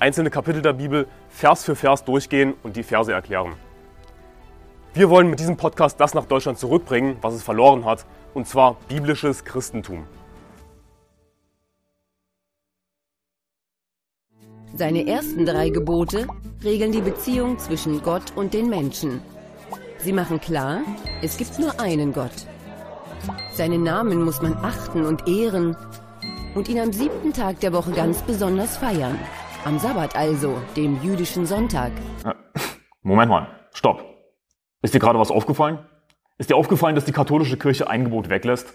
[0.00, 3.52] einzelne Kapitel der Bibel Vers für Vers durchgehen und die Verse erklären.
[4.92, 8.76] Wir wollen mit diesem Podcast das nach Deutschland zurückbringen, was es verloren hat, und zwar
[8.88, 10.04] biblisches Christentum.
[14.74, 16.26] Seine ersten drei Gebote
[16.64, 19.20] regeln die Beziehung zwischen Gott und den Menschen.
[19.98, 20.80] Sie machen klar,
[21.22, 22.46] es gibt nur einen Gott.
[23.52, 25.76] Seinen Namen muss man achten und ehren
[26.54, 29.18] und ihn am siebten Tag der Woche ganz besonders feiern.
[29.62, 31.92] Am Sabbat also, dem jüdischen Sonntag.
[33.02, 34.02] Moment mal, stopp.
[34.80, 35.78] Ist dir gerade was aufgefallen?
[36.38, 38.72] Ist dir aufgefallen, dass die katholische Kirche ein Gebot weglässt?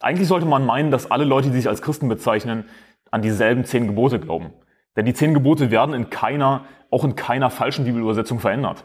[0.00, 2.64] Eigentlich sollte man meinen, dass alle Leute, die sich als Christen bezeichnen,
[3.12, 4.52] an dieselben zehn Gebote glauben.
[4.96, 8.84] Denn die zehn Gebote werden in keiner, auch in keiner falschen Bibelübersetzung verändert.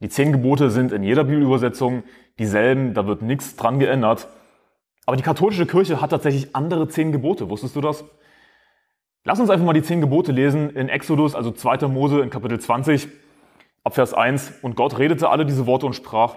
[0.00, 2.02] Die zehn Gebote sind in jeder Bibelübersetzung
[2.38, 4.28] dieselben, da wird nichts dran geändert.
[5.06, 7.48] Aber die katholische Kirche hat tatsächlich andere zehn Gebote.
[7.48, 8.04] Wusstest du das?
[9.24, 11.88] Lass uns einfach mal die zehn Gebote lesen in Exodus, also 2.
[11.88, 13.08] Mose in Kapitel 20,
[13.84, 14.60] ab Vers 1.
[14.62, 16.36] Und Gott redete alle diese Worte und sprach,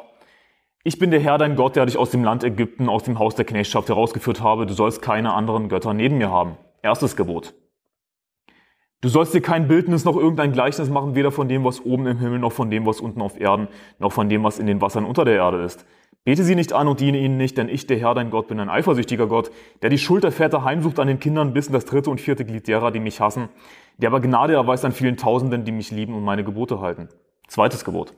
[0.83, 3.35] ich bin der Herr, dein Gott, der dich aus dem Land Ägypten, aus dem Haus
[3.35, 4.65] der Knechtschaft herausgeführt habe.
[4.65, 6.57] Du sollst keine anderen Götter neben mir haben.
[6.81, 7.53] Erstes Gebot.
[8.99, 12.19] Du sollst dir kein Bildnis noch irgendein Gleichnis machen, weder von dem, was oben im
[12.19, 15.05] Himmel, noch von dem, was unten auf Erden, noch von dem, was in den Wassern
[15.05, 15.85] unter der Erde ist.
[16.25, 18.59] Bete sie nicht an und diene ihnen nicht, denn ich, der Herr, dein Gott, bin
[18.59, 21.83] ein eifersüchtiger Gott, der die Schuld der Väter heimsucht an den Kindern bis in das
[21.83, 23.49] dritte und vierte Glied derer, die mich hassen,
[23.97, 27.09] der aber Gnade erweist an vielen Tausenden, die mich lieben und meine Gebote halten.
[27.47, 28.13] Zweites Gebot.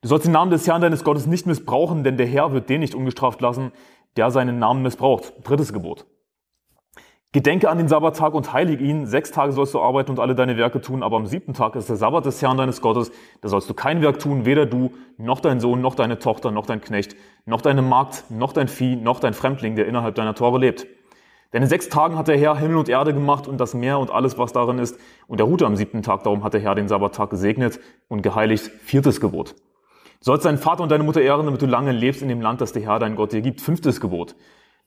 [0.00, 2.80] Du sollst den Namen des Herrn deines Gottes nicht missbrauchen, denn der Herr wird den
[2.80, 3.72] nicht ungestraft lassen,
[4.16, 5.32] der seinen Namen missbraucht.
[5.42, 6.06] Drittes Gebot.
[7.32, 9.06] Gedenke an den Sabbattag und heilig ihn.
[9.06, 11.88] Sechs Tage sollst du arbeiten und alle deine Werke tun, aber am siebten Tag ist
[11.88, 13.10] der Sabbat des Herrn deines Gottes.
[13.40, 16.66] Da sollst du kein Werk tun, weder du, noch dein Sohn, noch deine Tochter, noch
[16.66, 17.16] dein Knecht,
[17.46, 20.86] noch deine Magd, noch dein Vieh, noch dein Fremdling, der innerhalb deiner Tore lebt.
[21.54, 24.10] Denn in sechs Tagen hat der Herr Himmel und Erde gemacht und das Meer und
[24.10, 24.98] alles, was darin ist.
[25.26, 26.24] Und er ruhte am siebten Tag.
[26.24, 28.70] Darum hat der Herr den Sabbattag gesegnet und geheiligt.
[28.84, 29.52] Viertes Gebot.
[29.52, 32.60] Du sollst deinen Vater und deine Mutter ehren, damit du lange lebst in dem Land,
[32.60, 33.62] das der Herr dein Gott dir gibt.
[33.62, 34.34] Fünftes Gebot.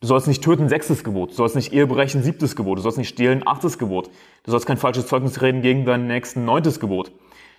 [0.06, 1.32] Du sollst nicht töten, sechstes Gebot.
[1.32, 2.78] Du sollst nicht Ehe brechen, siebtes Gebot.
[2.78, 4.12] Du sollst nicht stehlen, achtes Gebot.
[4.44, 7.12] Du sollst kein falsches Zeugnis reden gegen deinen Nächsten, neuntes Gebot.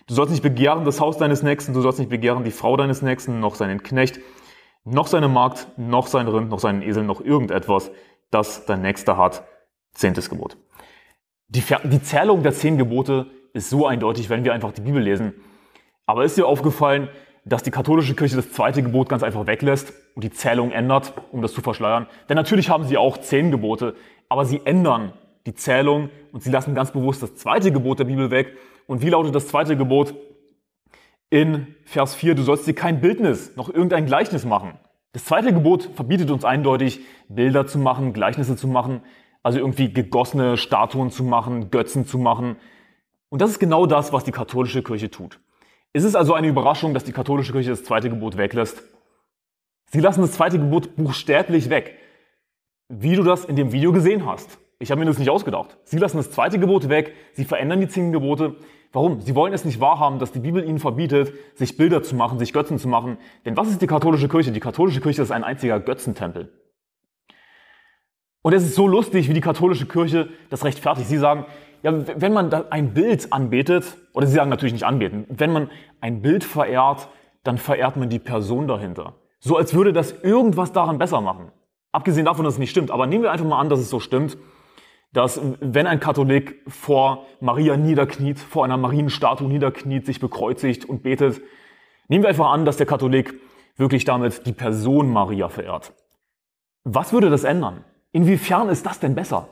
[0.07, 3.01] Du sollst nicht begehren das Haus deines Nächsten, du sollst nicht begehren die Frau deines
[3.01, 4.21] Nächsten, noch seinen Knecht,
[4.85, 7.91] noch seine Magd, noch sein Rind, noch seinen Esel, noch irgendetwas,
[8.31, 9.43] das dein Nächster hat.
[9.91, 10.55] Zehntes Gebot.
[11.49, 15.33] Die, die Zählung der zehn Gebote ist so eindeutig, wenn wir einfach die Bibel lesen.
[16.05, 17.09] Aber ist dir aufgefallen,
[17.47, 21.41] dass die katholische Kirche das zweite Gebot ganz einfach weglässt und die Zählung ändert, um
[21.41, 22.07] das zu verschleiern.
[22.27, 23.95] Denn natürlich haben sie auch zehn Gebote,
[24.27, 25.13] aber sie ändern
[25.45, 28.57] die Zählung und sie lassen ganz bewusst das zweite Gebot der Bibel weg.
[28.85, 30.13] Und wie lautet das zweite Gebot?
[31.29, 34.73] In Vers 4, du sollst dir kein Bildnis noch irgendein Gleichnis machen.
[35.13, 39.01] Das zweite Gebot verbietet uns eindeutig, Bilder zu machen, Gleichnisse zu machen,
[39.41, 42.57] also irgendwie gegossene Statuen zu machen, Götzen zu machen.
[43.29, 45.39] Und das ist genau das, was die katholische Kirche tut.
[45.97, 48.83] Ist es also eine Überraschung, dass die katholische Kirche das zweite Gebot weglässt?
[49.89, 51.97] Sie lassen das zweite Gebot buchstäblich weg.
[52.87, 54.59] Wie du das in dem Video gesehen hast.
[54.77, 55.75] Ich habe mir das nicht ausgedacht.
[55.85, 58.57] Sie lassen das zweite Gebot weg, sie verändern die zehn Gebote.
[58.91, 59.21] Warum?
[59.21, 62.53] Sie wollen es nicht wahrhaben, dass die Bibel ihnen verbietet, sich Bilder zu machen, sich
[62.53, 63.17] Götzen zu machen.
[63.43, 64.51] Denn was ist die katholische Kirche?
[64.51, 66.53] Die katholische Kirche ist ein einziger Götzentempel.
[68.43, 71.09] Und es ist so lustig, wie die katholische Kirche das rechtfertigt.
[71.09, 71.47] Sie sagen,
[71.83, 75.69] ja, wenn man ein Bild anbetet, oder sie sagen natürlich nicht anbeten, wenn man
[76.01, 77.09] ein Bild verehrt,
[77.43, 79.15] dann verehrt man die Person dahinter.
[79.39, 81.51] So als würde das irgendwas daran besser machen.
[81.91, 82.91] Abgesehen davon, dass es nicht stimmt.
[82.91, 84.37] Aber nehmen wir einfach mal an, dass es so stimmt,
[85.13, 91.41] dass wenn ein Katholik vor Maria niederkniet, vor einer Marienstatue niederkniet, sich bekreuzigt und betet,
[92.07, 93.39] nehmen wir einfach an, dass der Katholik
[93.77, 95.93] wirklich damit die Person Maria verehrt.
[96.83, 97.83] Was würde das ändern?
[98.11, 99.49] Inwiefern ist das denn besser?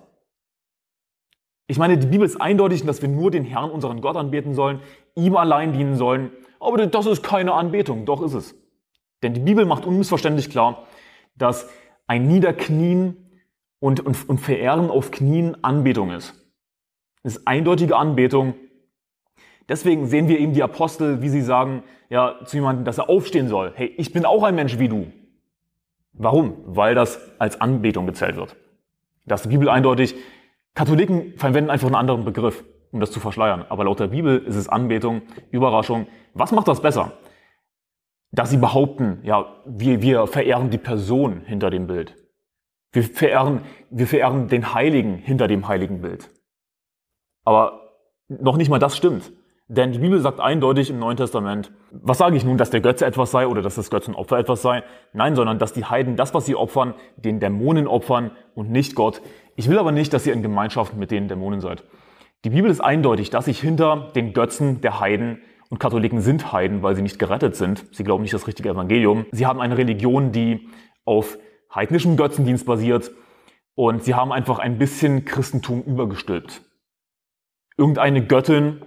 [1.68, 4.82] Ich meine, die Bibel ist eindeutig, dass wir nur den Herrn, unseren Gott, anbeten sollen,
[5.16, 6.32] ihm allein dienen sollen.
[6.60, 8.56] Aber das ist keine Anbetung, doch ist es.
[9.24, 10.86] Denn die Bibel macht unmissverständlich klar,
[11.36, 11.70] dass
[12.08, 13.18] ein Niederknien
[13.80, 16.34] und, und, und Verehren auf Knien Anbetung ist.
[17.24, 18.54] Es ist eindeutige Anbetung.
[19.68, 23.48] Deswegen sehen wir eben die Apostel, wie sie sagen, ja, zu jemandem, dass er aufstehen
[23.48, 23.74] soll.
[23.76, 25.12] Hey, ich bin auch ein Mensch wie du.
[26.14, 26.58] Warum?
[26.66, 28.56] Weil das als Anbetung gezählt wird.
[29.26, 30.16] Das ist die Bibel eindeutig.
[30.76, 32.64] Katholiken verwenden einfach einen anderen Begriff.
[32.96, 33.66] um das zu verschleiern.
[33.68, 36.08] Aber laut der Bibel ist es Anbetung, Überraschung.
[36.34, 37.12] Was macht das besser?
[38.32, 42.16] Dass sie behaupten, ja, wir, wir verehren die Person hinter dem Bild.
[42.94, 46.30] Wir verehren, wir verehren den Heiligen hinter dem heiligen Bild.
[47.44, 47.92] Aber
[48.30, 49.34] noch nicht mal das stimmt.
[49.68, 53.06] Denn die Bibel sagt eindeutig im Neuen Testament, was sage ich nun, dass der Götze
[53.06, 54.84] etwas sei oder dass das Götzenopfer etwas sei?
[55.12, 59.22] Nein, sondern dass die Heiden das, was sie opfern, den Dämonen opfern und nicht Gott.
[59.56, 61.84] Ich will aber nicht, dass ihr in Gemeinschaft mit den Dämonen seid.
[62.44, 66.84] Die Bibel ist eindeutig, dass sich hinter den Götzen der Heiden und Katholiken sind Heiden,
[66.84, 67.86] weil sie nicht gerettet sind.
[67.92, 69.26] Sie glauben nicht das richtige Evangelium.
[69.32, 70.70] Sie haben eine Religion, die
[71.06, 71.40] auf
[71.74, 73.10] heidnischem Götzendienst basiert
[73.74, 76.62] und sie haben einfach ein bisschen Christentum übergestülpt.
[77.78, 78.82] Irgendeine Göttin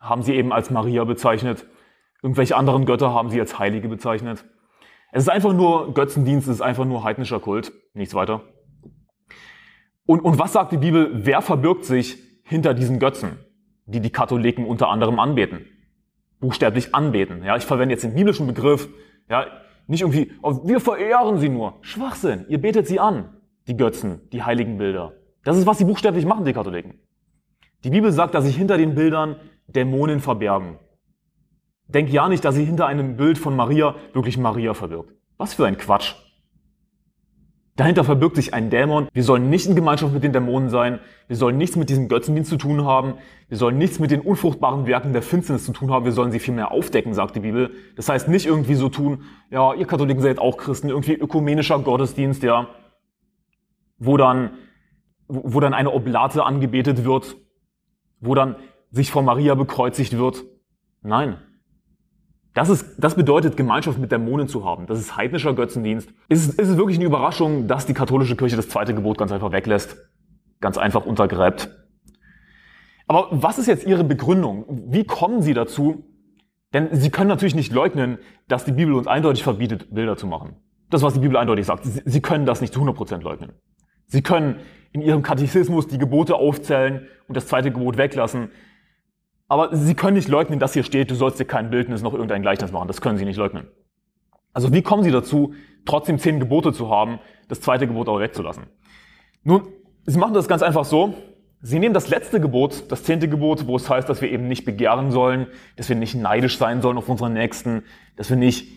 [0.00, 1.66] haben sie eben als Maria bezeichnet.
[2.22, 4.44] Irgendwelche anderen Götter haben sie als Heilige bezeichnet.
[5.12, 8.42] Es ist einfach nur Götzendienst, es ist einfach nur heidnischer Kult, nichts weiter.
[10.06, 11.10] Und, und was sagt die Bibel?
[11.12, 13.38] Wer verbirgt sich hinter diesen Götzen,
[13.86, 15.66] die die Katholiken unter anderem anbeten?
[16.40, 17.44] Buchstäblich anbeten.
[17.44, 18.88] Ja, ich verwende jetzt den biblischen Begriff.
[19.28, 19.46] Ja,
[19.86, 21.78] nicht irgendwie, oh, wir verehren sie nur.
[21.82, 22.46] Schwachsinn.
[22.48, 25.12] Ihr betet sie an, die Götzen, die heiligen Bilder.
[25.44, 26.94] Das ist, was sie buchstäblich machen, die Katholiken.
[27.84, 29.36] Die Bibel sagt, dass sich hinter den Bildern
[29.74, 30.78] Dämonen verbergen.
[31.88, 35.12] Denk ja nicht, dass sie hinter einem Bild von Maria wirklich Maria verbirgt.
[35.38, 36.14] Was für ein Quatsch.
[37.80, 39.08] Dahinter verbirgt sich ein Dämon.
[39.14, 40.98] Wir sollen nicht in Gemeinschaft mit den Dämonen sein.
[41.28, 43.14] Wir sollen nichts mit diesem Götzendienst zu tun haben.
[43.48, 46.04] Wir sollen nichts mit den unfruchtbaren Werken der Finsternis zu tun haben.
[46.04, 47.70] Wir sollen sie vielmehr aufdecken, sagt die Bibel.
[47.96, 52.42] Das heißt nicht irgendwie so tun, ja, ihr Katholiken seid auch Christen, irgendwie ökumenischer Gottesdienst,
[52.42, 52.68] ja,
[53.96, 54.50] wo dann,
[55.26, 57.36] wo dann eine Oblate angebetet wird,
[58.20, 58.56] wo dann
[58.90, 60.44] sich vor Maria bekreuzigt wird.
[61.02, 61.38] Nein.
[62.54, 64.86] Das, ist, das bedeutet, Gemeinschaft mit Dämonen zu haben.
[64.86, 66.12] Das ist heidnischer Götzendienst.
[66.28, 69.30] Ist es, ist es wirklich eine Überraschung, dass die katholische Kirche das zweite Gebot ganz
[69.30, 69.96] einfach weglässt?
[70.60, 71.70] Ganz einfach untergräbt.
[73.06, 74.84] Aber was ist jetzt Ihre Begründung?
[74.88, 76.04] Wie kommen Sie dazu?
[76.72, 80.56] Denn Sie können natürlich nicht leugnen, dass die Bibel uns eindeutig verbietet, Bilder zu machen.
[80.90, 81.84] Das, was die Bibel eindeutig sagt.
[81.84, 83.52] Sie, Sie können das nicht zu 100% leugnen.
[84.06, 84.56] Sie können
[84.92, 88.50] in Ihrem Katechismus die Gebote aufzählen und das zweite Gebot weglassen.
[89.50, 92.40] Aber Sie können nicht leugnen, dass hier steht, du sollst dir kein Bildnis noch irgendein
[92.40, 92.86] Gleichnis machen.
[92.86, 93.66] Das können Sie nicht leugnen.
[94.52, 95.54] Also wie kommen Sie dazu,
[95.84, 97.18] trotzdem zehn Gebote zu haben,
[97.48, 98.68] das zweite Gebot aber wegzulassen?
[99.42, 99.66] Nun,
[100.06, 101.14] Sie machen das ganz einfach so.
[101.62, 104.64] Sie nehmen das letzte Gebot, das zehnte Gebot, wo es heißt, dass wir eben nicht
[104.64, 107.82] begehren sollen, dass wir nicht neidisch sein sollen auf unseren Nächsten,
[108.14, 108.68] dass wir nicht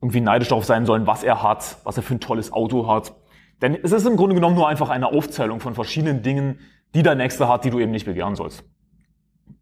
[0.00, 3.14] irgendwie neidisch darauf sein sollen, was er hat, was er für ein tolles Auto hat.
[3.60, 6.60] Denn es ist im Grunde genommen nur einfach eine Aufzählung von verschiedenen Dingen,
[6.94, 8.64] die der Nächste hat, die du eben nicht begehren sollst.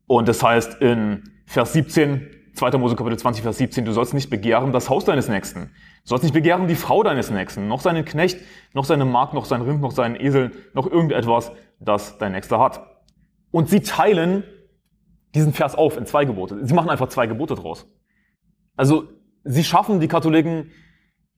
[0.06, 2.78] Und das heißt in Vers 17, 2.
[2.78, 5.70] Mose Kapitel 20, Vers 17, du sollst nicht begehren das Haus deines Nächsten.
[6.04, 8.38] Du sollst nicht begehren die Frau deines Nächsten, noch seinen Knecht,
[8.72, 13.02] noch seine Magd, noch sein Rind, noch seinen Esel, noch irgendetwas, das dein Nächster hat.
[13.50, 14.44] Und sie teilen
[15.34, 16.64] diesen Vers auf in zwei Gebote.
[16.64, 17.86] Sie machen einfach zwei Gebote draus.
[18.76, 19.08] Also
[19.44, 20.70] sie schaffen die Katholiken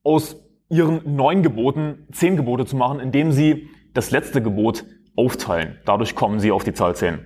[0.03, 0.37] aus
[0.69, 4.85] ihren neun Geboten zehn Gebote zu machen, indem sie das letzte Gebot
[5.17, 5.79] aufteilen.
[5.85, 7.21] Dadurch kommen sie auf die Zahl zehn.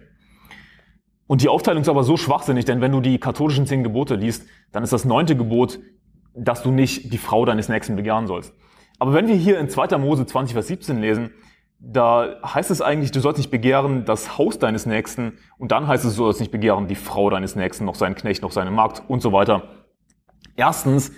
[1.27, 4.47] Und die Aufteilung ist aber so schwachsinnig, denn wenn du die katholischen zehn Gebote liest,
[4.73, 5.79] dann ist das neunte Gebot,
[6.35, 8.55] dass du nicht die Frau deines Nächsten begehren sollst.
[8.99, 9.99] Aber wenn wir hier in 2.
[9.99, 11.31] Mose 20, Vers 17 lesen,
[11.79, 16.05] da heißt es eigentlich, du sollst nicht begehren das Haus deines Nächsten und dann heißt
[16.05, 19.03] es, du sollst nicht begehren die Frau deines Nächsten, noch seinen Knecht, noch seine Magd
[19.09, 19.65] und so weiter.
[20.55, 21.13] Erstens,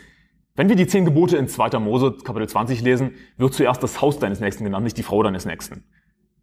[0.55, 1.79] wenn wir die zehn Gebote in 2.
[1.81, 5.45] Mose Kapitel 20 lesen, wird zuerst das Haus deines Nächsten genannt, nicht die Frau deines
[5.45, 5.85] Nächsten.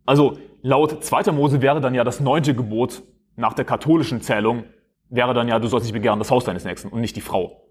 [0.06, 1.32] Also laut 2.
[1.32, 3.02] Mose wäre dann ja das neunte Gebot
[3.36, 4.66] nach der katholischen Zählung
[5.10, 7.68] wäre dann ja, du sollst nicht begehren das Haus deines Nächsten und nicht die Frau.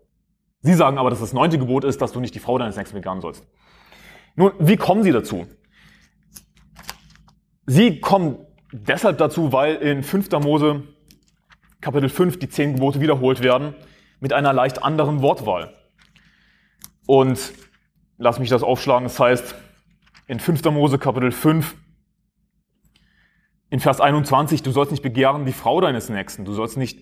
[0.61, 2.97] Sie sagen aber, dass das neunte Gebot ist, dass du nicht die Frau deines Nächsten
[2.97, 3.47] begehren sollst.
[4.37, 5.47] Nun, wie kommen Sie dazu?
[7.67, 10.31] Sie kommen deshalb dazu, weil in 5.
[10.43, 10.83] Mose
[11.81, 13.75] Kapitel 5 die zehn Gebote wiederholt werden
[14.21, 15.75] mit einer leicht anderen Wortwahl.
[17.07, 17.53] Und
[18.19, 19.55] lass mich das aufschlagen, das heißt
[20.27, 20.65] in 5.
[20.67, 21.75] Mose Kapitel 5
[23.71, 27.01] in Vers 21, du sollst nicht begehren die Frau deines Nächsten, du sollst nicht,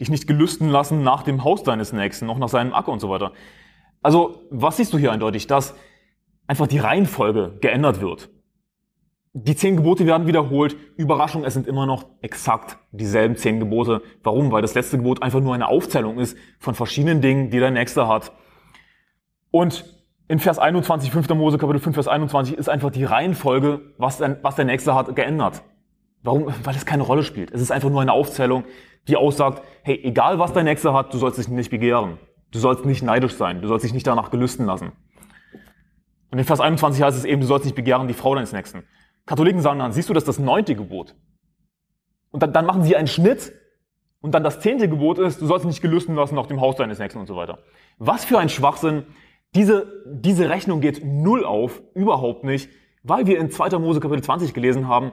[0.00, 3.10] dich nicht gelüsten lassen nach dem Haus deines Nächsten, noch nach seinem Acker und so
[3.10, 3.32] weiter.
[4.02, 5.46] Also, was siehst du hier eindeutig?
[5.46, 5.74] Dass
[6.46, 8.30] einfach die Reihenfolge geändert wird.
[9.32, 10.76] Die zehn Gebote werden wiederholt.
[10.96, 14.02] Überraschung, es sind immer noch exakt dieselben zehn Gebote.
[14.22, 14.52] Warum?
[14.52, 18.06] Weil das letzte Gebot einfach nur eine Aufzählung ist von verschiedenen Dingen, die der Nächste
[18.06, 18.30] hat.
[19.50, 19.84] Und
[20.28, 21.28] in Vers 21, 5.
[21.30, 25.62] Mose, Kapitel 5, Vers 21 ist einfach die Reihenfolge, was, was der Nächste hat, geändert.
[26.24, 26.46] Warum?
[26.64, 27.52] Weil es keine Rolle spielt.
[27.52, 28.64] Es ist einfach nur eine Aufzählung,
[29.06, 32.18] die aussagt, hey, egal was dein Nächster hat, du sollst dich nicht begehren.
[32.50, 33.60] Du sollst nicht neidisch sein.
[33.60, 34.92] Du sollst dich nicht danach gelüsten lassen.
[36.30, 38.84] Und in Vers 21 heißt es eben, du sollst nicht begehren die Frau deines Nächsten.
[39.26, 41.14] Katholiken sagen dann, siehst du, das ist das neunte Gebot.
[42.30, 43.52] Und dann, dann machen sie einen Schnitt
[44.20, 46.98] und dann das zehnte Gebot ist, du sollst nicht gelüsten lassen nach dem Haus deines
[46.98, 47.58] Nächsten und so weiter.
[47.98, 49.04] Was für ein Schwachsinn.
[49.54, 52.70] Diese, diese Rechnung geht null auf, überhaupt nicht,
[53.02, 53.78] weil wir in 2.
[53.78, 55.12] Mose Kapitel 20 gelesen haben,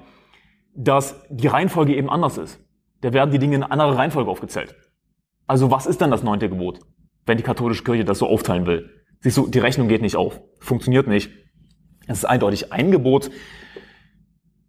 [0.75, 2.59] dass die Reihenfolge eben anders ist.
[3.01, 4.75] Da werden die Dinge in anderer Reihenfolge aufgezählt.
[5.47, 6.79] Also was ist dann das neunte Gebot,
[7.25, 8.89] wenn die katholische Kirche das so aufteilen will?
[9.19, 10.41] Siehst du, die Rechnung geht nicht auf.
[10.59, 11.31] Funktioniert nicht.
[12.07, 13.29] Es ist eindeutig ein Gebot.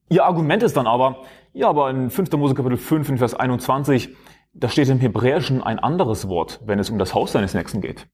[0.08, 2.32] Ihr Argument ist dann aber, ja, aber in 5.
[2.32, 4.10] Mose Kapitel 5, in Vers 21,
[4.54, 8.06] da steht im Hebräischen ein anderes Wort, wenn es um das Haus seines Nächsten geht.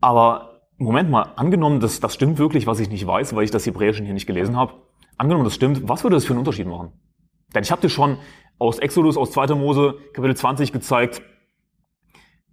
[0.00, 3.66] Aber Moment mal, angenommen, das, das stimmt wirklich, was ich nicht weiß, weil ich das
[3.66, 4.74] Hebräischen hier nicht gelesen habe.
[5.20, 6.92] Angenommen, das stimmt, was würde das für einen Unterschied machen?
[7.54, 8.16] Denn ich habe dir schon
[8.58, 9.54] aus Exodus, aus 2.
[9.54, 11.20] Mose, Kapitel 20 gezeigt,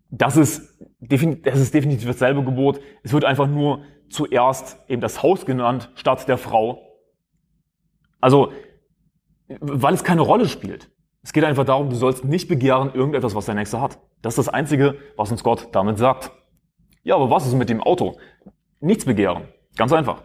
[0.10, 2.82] das ist, das ist definitiv dasselbe Gebot.
[3.04, 6.82] Es wird einfach nur zuerst eben das Haus genannt, statt der Frau.
[8.20, 8.52] Also,
[9.48, 10.92] weil es keine Rolle spielt.
[11.24, 13.98] Es geht einfach darum, du sollst nicht begehren irgendetwas, was der Nächste hat.
[14.22, 16.34] Das ist das Einzige, was uns Gott damit sagt.
[17.04, 18.18] Ja, aber was ist mit dem Auto?
[18.82, 19.48] Nichts begehren.
[19.78, 20.22] Ganz einfach.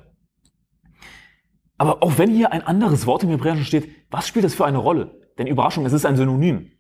[1.83, 4.79] Aber auch wenn hier ein anderes Wort im Hebräischen steht, was spielt das für eine
[4.79, 5.19] Rolle?
[5.37, 6.71] Denn Überraschung, es ist ein Synonym.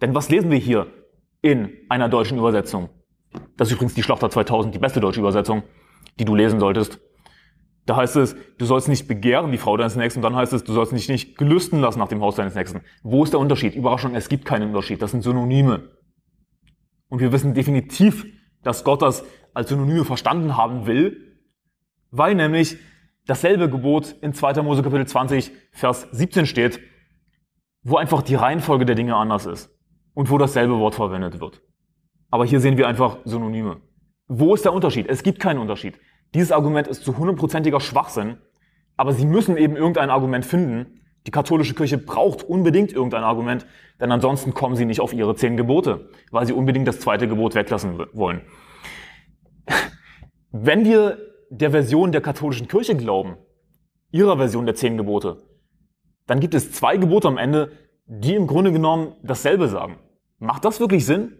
[0.00, 0.86] Denn was lesen wir hier
[1.42, 2.88] in einer deutschen Übersetzung?
[3.56, 5.64] Das ist übrigens die Schlachter 2000, die beste deutsche Übersetzung,
[6.20, 7.00] die du lesen solltest.
[7.84, 10.22] Da heißt es, du sollst nicht begehren die Frau deines Nächsten.
[10.22, 12.82] Dann heißt es, du sollst dich nicht gelüsten lassen nach dem Haus deines Nächsten.
[13.02, 13.74] Wo ist der Unterschied?
[13.74, 15.02] Überraschung, es gibt keinen Unterschied.
[15.02, 15.90] Das sind Synonyme.
[17.08, 18.24] Und wir wissen definitiv,
[18.62, 21.40] dass Gott das als Synonyme verstanden haben will,
[22.12, 22.78] weil nämlich
[23.28, 24.62] dasselbe Gebot in 2.
[24.62, 26.80] Mose Kapitel 20, Vers 17 steht,
[27.82, 29.70] wo einfach die Reihenfolge der Dinge anders ist
[30.14, 31.62] und wo dasselbe Wort verwendet wird.
[32.30, 33.82] Aber hier sehen wir einfach Synonyme.
[34.26, 35.06] Wo ist der Unterschied?
[35.08, 35.98] Es gibt keinen Unterschied.
[36.34, 38.38] Dieses Argument ist zu hundertprozentiger Schwachsinn,
[38.96, 41.00] aber sie müssen eben irgendein Argument finden.
[41.26, 43.66] Die katholische Kirche braucht unbedingt irgendein Argument,
[44.00, 47.54] denn ansonsten kommen sie nicht auf ihre zehn Gebote, weil sie unbedingt das zweite Gebot
[47.54, 48.40] weglassen wollen.
[50.50, 53.36] Wenn wir der Version der katholischen Kirche glauben,
[54.10, 55.42] ihrer Version der zehn Gebote,
[56.26, 57.72] dann gibt es zwei Gebote am Ende,
[58.06, 59.98] die im Grunde genommen dasselbe sagen.
[60.38, 61.38] Macht das wirklich Sinn?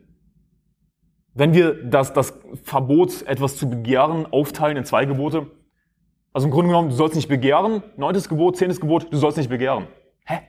[1.39, 5.47] wenn wir das, das Verbot, etwas zu begehren, aufteilen in zwei Gebote.
[6.33, 9.49] Also im Grunde genommen, du sollst nicht begehren, neuntes Gebot, zehntes Gebot, du sollst nicht
[9.49, 9.87] begehren.
[10.27, 10.41] Hä?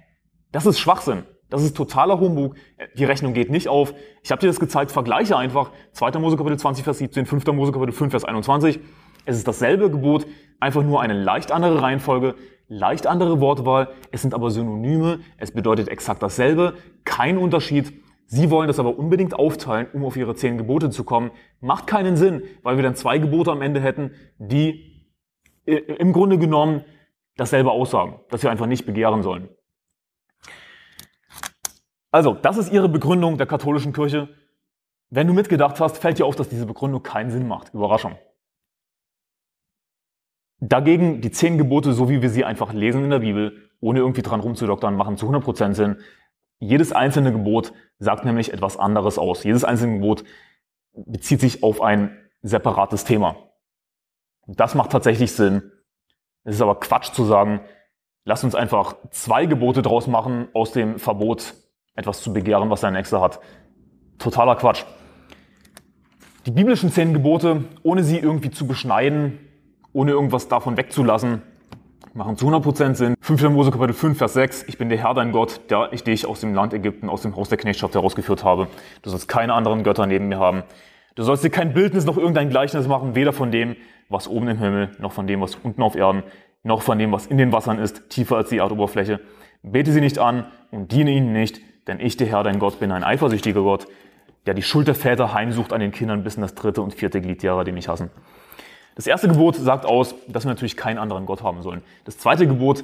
[0.51, 1.23] Das ist Schwachsinn.
[1.51, 2.55] Das ist totaler Humbug.
[2.95, 3.93] Die Rechnung geht nicht auf.
[4.23, 6.11] Ich habe dir das gezeigt, vergleiche einfach 2.
[6.19, 7.45] Mose Kapitel 20, Vers 17, 5.
[7.47, 8.79] Mose Kapitel 5, Vers 21.
[9.25, 10.25] Es ist dasselbe Gebot,
[10.59, 12.35] einfach nur eine leicht andere Reihenfolge,
[12.67, 13.89] leicht andere Wortwahl.
[14.11, 15.19] Es sind aber Synonyme.
[15.37, 16.75] Es bedeutet exakt dasselbe.
[17.03, 17.93] Kein Unterschied.
[18.27, 21.31] Sie wollen das aber unbedingt aufteilen, um auf ihre zehn Gebote zu kommen.
[21.61, 25.07] Macht keinen Sinn, weil wir dann zwei Gebote am Ende hätten, die
[25.65, 26.83] im Grunde genommen
[27.37, 29.49] dasselbe aussagen, dass wir einfach nicht begehren sollen.
[32.11, 34.29] Also, das ist ihre Begründung der katholischen Kirche.
[35.09, 37.73] Wenn du mitgedacht hast, fällt dir auf, dass diese Begründung keinen Sinn macht.
[37.73, 38.17] Überraschung.
[40.61, 44.21] Dagegen die zehn Gebote, so wie wir sie einfach lesen in der Bibel, ohne irgendwie
[44.21, 45.97] dran rumzudoktern, machen zu 100% Sinn.
[46.59, 49.43] Jedes einzelne Gebot sagt nämlich etwas anderes aus.
[49.43, 50.25] Jedes einzelne Gebot
[50.93, 53.37] bezieht sich auf ein separates Thema.
[54.47, 55.71] Das macht tatsächlich Sinn.
[56.43, 57.61] Es ist aber Quatsch zu sagen,
[58.25, 61.53] lass uns einfach zwei Gebote draus machen aus dem Verbot,
[61.93, 63.39] etwas zu begehren, was dein Nächster hat.
[64.17, 64.83] Totaler Quatsch.
[66.45, 69.39] Die biblischen zehn Gebote, ohne sie irgendwie zu beschneiden,
[69.93, 71.41] ohne irgendwas davon wegzulassen,
[72.13, 73.15] machen zu 100% Sinn.
[73.21, 73.49] 5.
[73.49, 74.63] Mose Kapitel 5, Vers 6.
[74.67, 77.35] Ich bin der Herr, dein Gott, der ich dich aus dem Land Ägypten, aus dem
[77.35, 78.67] Haus der Knechtschaft herausgeführt habe.
[79.01, 80.63] Du sollst keine anderen Götter neben mir haben.
[81.15, 83.75] Du sollst dir kein Bildnis noch irgendein Gleichnis machen, weder von dem,
[84.09, 86.23] was oben im Himmel, noch von dem, was unten auf Erden,
[86.63, 89.19] noch von dem, was in den Wassern ist, tiefer als die Erdoberfläche.
[89.61, 92.91] Bete sie nicht an und diene ihnen nicht, denn ich, der Herr, dein Gott, bin
[92.91, 93.87] ein eifersüchtiger Gott,
[94.45, 97.21] der die Schuld der Väter heimsucht an den Kindern bis in das dritte und vierte
[97.21, 98.09] Glied derer, die mich hassen.
[98.99, 101.83] Das erste Gebot sagt aus, dass wir natürlich keinen anderen Gott haben sollen.
[102.03, 102.83] Das zweite Gebot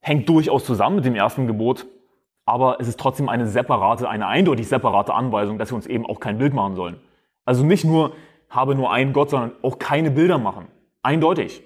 [0.00, 1.84] hängt durchaus zusammen mit dem ersten Gebot,
[2.46, 6.20] aber es ist trotzdem eine separate, eine eindeutig separate Anweisung, dass wir uns eben auch
[6.20, 6.96] kein Bild machen sollen.
[7.44, 8.14] Also nicht nur
[8.48, 10.68] habe nur einen Gott, sondern auch keine Bilder machen.
[11.02, 11.62] Eindeutig.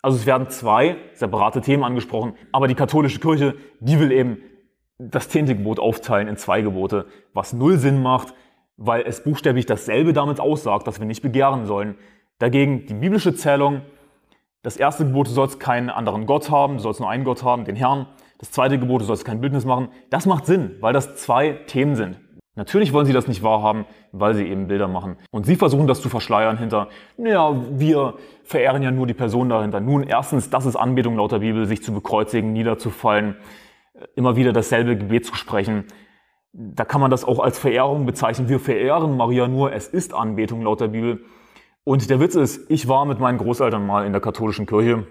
[0.00, 4.38] Also es werden zwei separate Themen angesprochen, aber die katholische Kirche, die will eben
[4.98, 8.34] das zehnte Gebot aufteilen in zwei Gebote, was null Sinn macht,
[8.76, 11.96] weil es buchstäblich dasselbe damit aussagt, dass wir nicht begehren sollen,
[12.38, 13.82] Dagegen die biblische Zählung,
[14.62, 17.64] das erste Gebot, du sollst keinen anderen Gott haben, du sollst nur einen Gott haben,
[17.64, 18.06] den Herrn.
[18.38, 19.88] Das zweite Gebot, du sollst kein Bildnis machen.
[20.10, 22.18] Das macht Sinn, weil das zwei Themen sind.
[22.56, 25.16] Natürlich wollen sie das nicht wahrhaben, weil sie eben Bilder machen.
[25.32, 28.14] Und sie versuchen das zu verschleiern hinter, naja, wir
[28.44, 29.80] verehren ja nur die Person dahinter.
[29.80, 33.36] Nun, erstens, das ist Anbetung laut der Bibel, sich zu bekreuzigen, niederzufallen,
[34.14, 35.84] immer wieder dasselbe Gebet zu sprechen.
[36.52, 38.48] Da kann man das auch als Verehrung bezeichnen.
[38.48, 41.24] Wir verehren Maria nur, es ist Anbetung laut der Bibel.
[41.84, 45.06] Und der Witz ist, ich war mit meinen Großeltern mal in der katholischen Kirche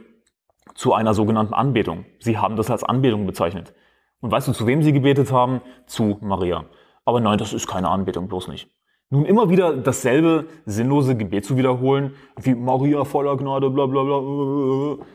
[0.73, 2.05] zu einer sogenannten Anbetung.
[2.19, 3.73] Sie haben das als Anbetung bezeichnet.
[4.21, 5.61] Und weißt du, zu wem sie gebetet haben?
[5.85, 6.65] Zu Maria.
[7.05, 8.69] Aber nein, das ist keine Anbetung, bloß nicht.
[9.09, 15.05] Nun immer wieder dasselbe sinnlose Gebet zu wiederholen, wie Maria voller Gnade, bla bla bla.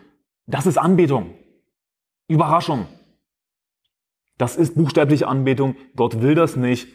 [0.47, 1.35] Das ist Anbetung.
[2.29, 2.87] Überraschung.
[4.37, 5.75] Das ist buchstäbliche Anbetung.
[5.97, 6.89] Gott will das nicht.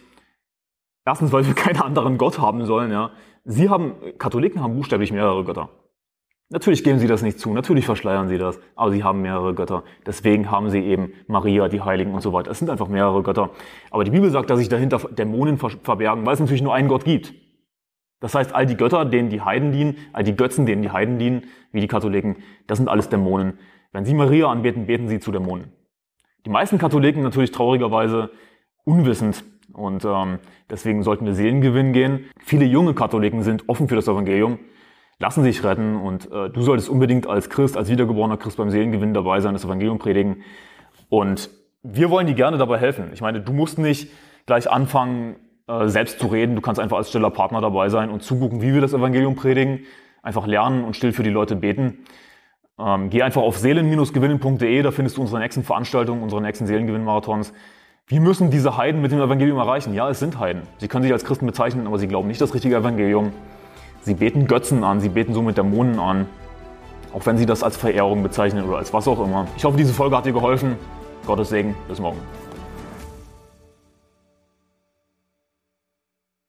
[1.06, 2.92] Erstens, weil wir keinen anderen Gott haben sollen.
[2.92, 3.12] Ja.
[3.46, 5.70] Sie haben, Katholiken haben buchstäblich mehrere Götter.
[6.50, 9.84] Natürlich geben sie das nicht zu, natürlich verschleiern sie das, aber sie haben mehrere Götter.
[10.06, 12.52] Deswegen haben sie eben Maria, die Heiligen und so weiter.
[12.52, 13.50] Es sind einfach mehrere Götter.
[13.90, 17.06] Aber die Bibel sagt, dass sich dahinter Dämonen verbergen, weil es natürlich nur einen Gott
[17.06, 17.34] gibt.
[18.20, 21.18] Das heißt, all die Götter, denen die Heiden dienen, all die Götzen, denen die Heiden
[21.18, 23.58] dienen, wie die Katholiken, das sind alles Dämonen.
[23.92, 25.74] Wenn sie Maria anbeten, beten sie zu Dämonen.
[26.46, 28.30] Die meisten Katholiken natürlich traurigerweise
[28.86, 29.44] unwissend
[29.74, 30.40] und ähm,
[30.70, 32.26] deswegen sollten wir Seelengewinn gehen.
[32.40, 34.60] Viele junge Katholiken sind offen für das Evangelium
[35.20, 39.14] lassen sich retten und äh, du solltest unbedingt als Christ, als wiedergeborener Christ beim Seelengewinn
[39.14, 40.44] dabei sein, das Evangelium predigen.
[41.08, 41.50] Und
[41.82, 43.12] wir wollen dir gerne dabei helfen.
[43.14, 44.12] Ich meine, du musst nicht
[44.46, 45.38] gleich anfangen,
[45.68, 46.56] äh, selbst zu reden.
[46.56, 49.86] Du kannst einfach als stiller Partner dabei sein und zugucken, wie wir das Evangelium predigen.
[50.22, 52.00] Einfach lernen und still für die Leute beten.
[52.78, 57.54] Ähm, geh einfach auf seelen-gewinnen.de, da findest du unsere nächsten Veranstaltungen, unsere nächsten Seelengewinn-Marathons.
[58.08, 59.94] Wie müssen diese Heiden mit dem Evangelium erreichen?
[59.94, 60.64] Ja, es sind Heiden.
[60.80, 63.32] Sie können sich als Christen bezeichnen, aber sie glauben nicht das richtige Evangelium.
[64.02, 66.26] Sie beten Götzen an, sie beten somit Dämonen an.
[67.14, 69.48] Auch wenn sie das als Verehrung bezeichnen oder als was auch immer.
[69.56, 70.76] Ich hoffe, diese Folge hat dir geholfen.
[71.26, 71.76] Gottes Segen.
[71.88, 72.18] Bis morgen.